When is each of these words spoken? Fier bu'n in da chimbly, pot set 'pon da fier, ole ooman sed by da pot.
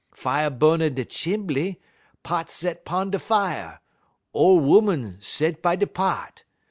Fier 0.15 0.49
bu'n 0.49 0.81
in 0.81 0.95
da 0.95 1.03
chimbly, 1.05 1.79
pot 2.23 2.49
set 2.49 2.85
'pon 2.85 3.11
da 3.11 3.19
fier, 3.19 3.81
ole 4.33 4.59
ooman 4.59 5.19
sed 5.21 5.61
by 5.61 5.75
da 5.75 5.85
pot. 5.85 6.43